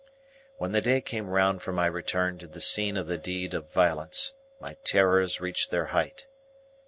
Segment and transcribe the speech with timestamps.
[0.57, 3.69] When the day came round for my return to the scene of the deed of
[3.71, 6.25] violence, my terrors reached their height.